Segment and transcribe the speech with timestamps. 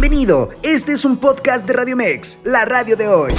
[0.00, 3.32] Bienvenido, este es un podcast de Radio Mex, la radio de hoy.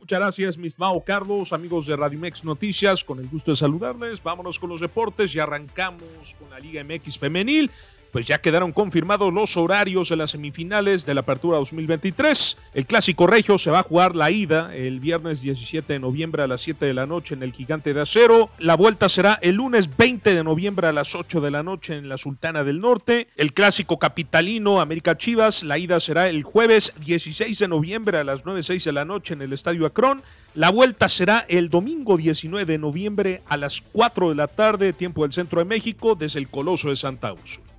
[0.00, 4.22] Muchas gracias, mis Mao Carlos, amigos de Radio Mex Noticias, con el gusto de saludarles.
[4.22, 7.70] Vámonos con los deportes y arrancamos con la Liga MX Femenil
[8.16, 12.56] pues ya quedaron confirmados los horarios de las semifinales de la Apertura 2023.
[12.72, 16.46] El Clásico Regio se va a jugar la ida el viernes 17 de noviembre a
[16.46, 18.48] las 7 de la noche en el Gigante de Acero.
[18.58, 22.08] La vuelta será el lunes 20 de noviembre a las 8 de la noche en
[22.08, 23.28] la Sultana del Norte.
[23.36, 28.46] El Clásico Capitalino América Chivas, la ida será el jueves 16 de noviembre a las
[28.46, 30.22] 9.06 de la noche en el Estadio Acron.
[30.54, 35.24] La vuelta será el domingo 19 de noviembre a las 4 de la tarde, tiempo
[35.24, 37.75] del centro de México, desde el Coloso de Santa Úrsula.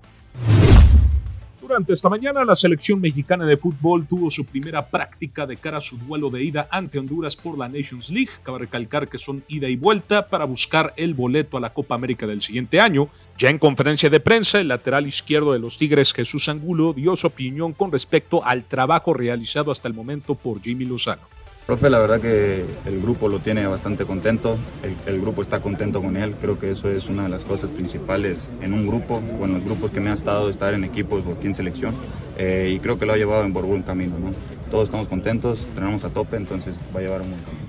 [1.68, 5.82] Durante esta mañana, la selección mexicana de fútbol tuvo su primera práctica de cara a
[5.82, 8.32] su duelo de ida ante Honduras por la Nations League.
[8.42, 12.26] Cabe recalcar que son ida y vuelta para buscar el boleto a la Copa América
[12.26, 13.10] del siguiente año.
[13.38, 17.28] Ya en conferencia de prensa, el lateral izquierdo de los Tigres, Jesús Angulo, dio su
[17.28, 21.24] opinión con respecto al trabajo realizado hasta el momento por Jimmy Lozano.
[21.68, 24.58] Profe, la verdad que el grupo lo tiene bastante contento,
[25.06, 28.50] el, grupo está contento con él, creo que eso es una de las cosas principales
[28.62, 31.34] en un grupo o en los grupos que me ha estado estar en equipos o
[31.34, 31.94] aquí selección
[32.38, 34.32] eh, y creo que lo ha llevado en buen camino, ¿no?
[34.72, 37.68] Todos estamos contentos, tenemos a tope, entonces va a llevar un buen camino.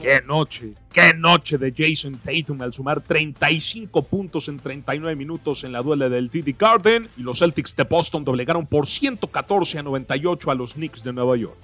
[0.00, 5.72] Qué noche, qué noche de Jason Tatum al sumar 35 puntos en 39 minutos en
[5.72, 10.50] la duela del TD Garden y los Celtics de Boston doblegaron por 114 a 98
[10.50, 11.58] a los Knicks de Nueva York.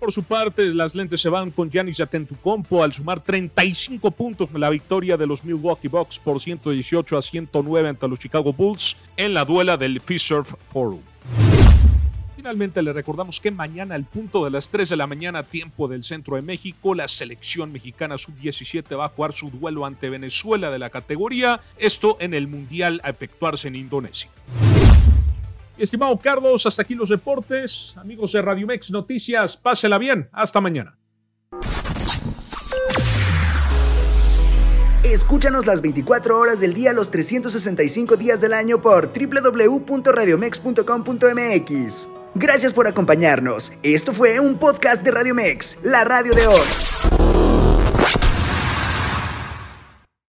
[0.00, 4.58] Por su parte, las lentes se van con Giannis Atentocompo al sumar 35 puntos en
[4.58, 9.34] la victoria de los Milwaukee Bucks por 118 a 109 ante los Chicago Bulls en
[9.34, 11.00] la duela del Fisher Forum.
[12.34, 16.02] Finalmente le recordamos que mañana al punto de las 3 de la mañana tiempo del
[16.02, 20.78] centro de México, la selección mexicana sub-17 va a jugar su duelo ante Venezuela de
[20.78, 24.30] la categoría, esto en el Mundial a efectuarse en Indonesia.
[25.80, 27.96] Estimado Carlos, hasta aquí los deportes.
[27.96, 30.28] Amigos de Radio Mex Noticias, pásela bien.
[30.32, 30.98] Hasta mañana.
[35.02, 42.08] Escúchanos las 24 horas del día, los 365 días del año por www.radiomex.com.mx.
[42.34, 43.72] Gracias por acompañarnos.
[43.82, 46.60] Esto fue un podcast de Radio Mex, la radio de hoy.